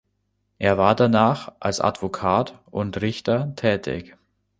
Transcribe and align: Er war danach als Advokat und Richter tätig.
Er 0.57 0.79
war 0.79 0.95
danach 0.95 1.53
als 1.59 1.79
Advokat 1.79 2.59
und 2.71 2.99
Richter 3.03 3.53
tätig. 3.55 4.17